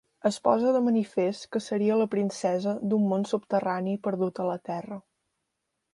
Es 0.27 0.37
posa 0.45 0.71
de 0.75 0.79
manifest 0.85 1.45
que 1.55 1.61
seria 1.65 1.99
la 2.01 2.09
princesa 2.15 2.75
d'un 2.93 3.07
món 3.13 3.29
subterrani 3.33 3.97
perdut 4.09 4.43
a 4.47 4.51
la 4.53 4.57
Terra. 4.71 4.99